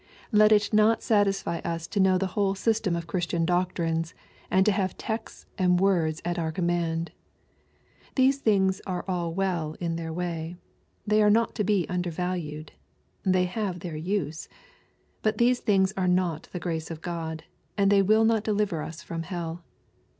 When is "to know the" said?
1.85-2.25